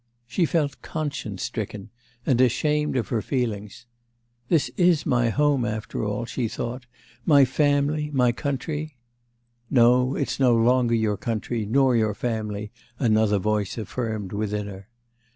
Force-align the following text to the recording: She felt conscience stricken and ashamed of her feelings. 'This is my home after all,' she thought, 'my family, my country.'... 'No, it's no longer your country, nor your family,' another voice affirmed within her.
She 0.25 0.45
felt 0.47 0.81
conscience 0.81 1.43
stricken 1.43 1.91
and 2.25 2.41
ashamed 2.41 2.97
of 2.97 3.09
her 3.09 3.21
feelings. 3.21 3.85
'This 4.49 4.69
is 4.75 5.05
my 5.05 5.29
home 5.29 5.63
after 5.63 6.03
all,' 6.03 6.25
she 6.25 6.47
thought, 6.47 6.87
'my 7.23 7.45
family, 7.45 8.09
my 8.11 8.31
country.'... 8.31 8.97
'No, 9.69 10.15
it's 10.15 10.39
no 10.39 10.55
longer 10.55 10.95
your 10.95 11.17
country, 11.17 11.67
nor 11.67 11.95
your 11.95 12.15
family,' 12.15 12.71
another 12.97 13.37
voice 13.37 13.77
affirmed 13.77 14.33
within 14.33 14.65
her. 14.65 14.87